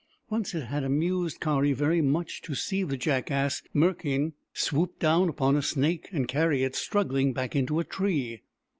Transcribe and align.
Once 0.31 0.55
it 0.55 0.61
had 0.61 0.83
amused 0.83 1.39
Kari 1.39 1.73
very 1.73 2.01
much 2.01 2.41
to 2.41 2.55
see 2.55 2.81
the 2.81 2.97
jackass, 2.97 3.61
Merkein, 3.71 4.33
swoop 4.51 4.97
down 4.97 5.29
upon 5.29 5.55
a 5.55 5.61
snake 5.61 6.09
and 6.11 6.27
carry 6.27 6.63
it, 6.63 6.75
struggling, 6.75 7.33
back 7.33 7.55
into 7.55 7.77
a 7.79 7.83
tree. 7.83 8.41